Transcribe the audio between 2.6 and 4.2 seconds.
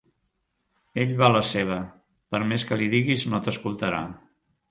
que li diguis, no t'escoltarà.